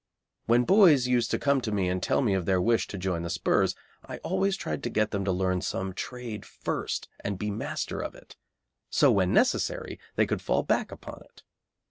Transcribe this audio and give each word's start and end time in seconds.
When 0.47 0.63
boys 0.63 1.05
used 1.05 1.29
to 1.29 1.37
come 1.37 1.61
to 1.61 1.71
me 1.71 1.87
and 1.87 2.01
tell 2.01 2.23
me 2.23 2.33
of 2.33 2.47
their 2.47 2.59
wish 2.59 2.87
to 2.87 2.97
join 2.97 3.21
the 3.21 3.29
'Spurs 3.29 3.75
I 4.03 4.17
always 4.23 4.57
tried 4.57 4.81
to 4.81 4.89
get 4.89 5.11
them 5.11 5.23
to 5.25 5.31
learn 5.31 5.61
some 5.61 5.93
trade 5.93 6.43
first 6.43 7.07
and 7.19 7.37
be 7.37 7.51
master 7.51 7.99
of 8.01 8.15
it, 8.15 8.35
so 8.89 9.11
when 9.11 9.31
necessary 9.31 9.99
they 10.15 10.25
could 10.25 10.41
fall 10.41 10.63
back 10.63 10.91
upon 10.91 11.21
it. 11.25 11.43